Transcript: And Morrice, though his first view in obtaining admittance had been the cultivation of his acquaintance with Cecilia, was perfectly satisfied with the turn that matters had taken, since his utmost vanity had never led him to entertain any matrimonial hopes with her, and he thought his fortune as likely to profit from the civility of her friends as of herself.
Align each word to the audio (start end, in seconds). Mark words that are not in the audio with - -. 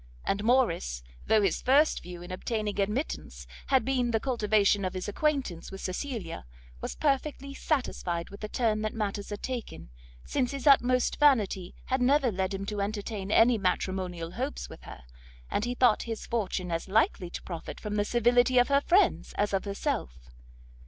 And 0.25 0.43
Morrice, 0.43 1.03
though 1.27 1.43
his 1.43 1.61
first 1.61 2.01
view 2.01 2.23
in 2.23 2.31
obtaining 2.31 2.79
admittance 2.79 3.45
had 3.67 3.85
been 3.85 4.09
the 4.09 4.19
cultivation 4.19 4.83
of 4.83 4.95
his 4.95 5.07
acquaintance 5.07 5.71
with 5.71 5.79
Cecilia, 5.79 6.47
was 6.81 6.95
perfectly 6.95 7.53
satisfied 7.53 8.31
with 8.31 8.39
the 8.39 8.49
turn 8.49 8.81
that 8.81 8.95
matters 8.95 9.29
had 9.29 9.43
taken, 9.43 9.91
since 10.25 10.49
his 10.53 10.65
utmost 10.65 11.19
vanity 11.19 11.75
had 11.85 12.01
never 12.01 12.31
led 12.31 12.51
him 12.55 12.65
to 12.65 12.81
entertain 12.81 13.29
any 13.29 13.59
matrimonial 13.59 14.31
hopes 14.31 14.67
with 14.69 14.81
her, 14.85 15.03
and 15.51 15.65
he 15.65 15.75
thought 15.75 16.01
his 16.01 16.25
fortune 16.25 16.71
as 16.71 16.87
likely 16.87 17.29
to 17.29 17.43
profit 17.43 17.79
from 17.79 17.93
the 17.93 18.03
civility 18.03 18.57
of 18.57 18.69
her 18.69 18.81
friends 18.81 19.35
as 19.37 19.53
of 19.53 19.65
herself. 19.65 20.31